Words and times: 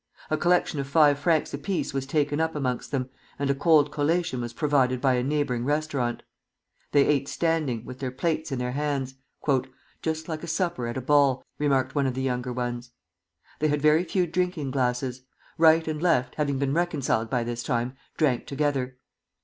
A 0.31 0.37
collection 0.37 0.79
of 0.79 0.87
five 0.87 1.19
francs 1.19 1.53
apiece 1.53 1.93
was 1.93 2.07
taken 2.07 2.39
up 2.39 2.55
amongst 2.55 2.89
them, 2.89 3.11
and 3.37 3.51
a 3.51 3.53
cold 3.53 3.91
collation 3.91 4.41
was 4.41 4.51
provided 4.51 4.99
by 4.99 5.13
a 5.13 5.21
neighboring 5.21 5.63
restaurant. 5.63 6.23
They 6.91 7.05
ate 7.05 7.27
standing, 7.27 7.85
with 7.85 7.99
their 7.99 8.09
plates 8.09 8.51
in 8.51 8.57
their 8.57 8.71
hands. 8.71 9.13
"Just 10.01 10.27
like 10.27 10.41
a 10.41 10.47
supper 10.47 10.87
at 10.87 10.97
a 10.97 11.01
ball," 11.01 11.45
remarked 11.59 11.93
one 11.93 12.07
of 12.07 12.15
the 12.15 12.23
younger 12.23 12.51
ones. 12.51 12.89
They 13.59 13.67
had 13.67 13.83
very 13.83 14.03
few 14.03 14.25
drinking 14.25 14.71
glasses. 14.71 15.21
Right 15.59 15.87
and 15.87 16.01
Left, 16.01 16.33
having 16.33 16.57
been 16.57 16.73
reconciled 16.73 17.29
by 17.29 17.43
this 17.43 17.61
time, 17.61 17.95
drank 18.17 18.47
together. 18.47 18.97